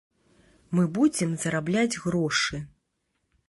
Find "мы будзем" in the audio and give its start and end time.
0.79-1.35